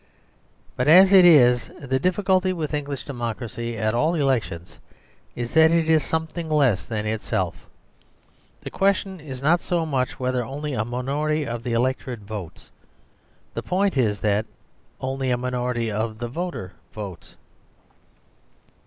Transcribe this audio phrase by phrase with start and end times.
[0.75, 4.79] But as it is, the difficulty with English democracy at all elections
[5.35, 7.69] is that it is something less than itself.
[8.61, 12.71] The question is not so much whether only a minority of the electorate votes.
[13.53, 14.47] The point is that
[14.99, 17.35] only a minority of the voter votes.